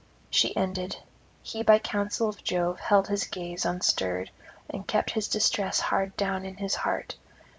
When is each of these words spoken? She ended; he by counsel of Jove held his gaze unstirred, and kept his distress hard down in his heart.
She 0.31 0.55
ended; 0.57 0.95
he 1.43 1.61
by 1.61 1.77
counsel 1.77 2.27
of 2.27 2.43
Jove 2.43 2.79
held 2.79 3.07
his 3.07 3.25
gaze 3.25 3.65
unstirred, 3.65 4.31
and 4.67 4.87
kept 4.87 5.11
his 5.11 5.27
distress 5.27 5.79
hard 5.79 6.17
down 6.17 6.43
in 6.43 6.57
his 6.57 6.73
heart. 6.73 7.17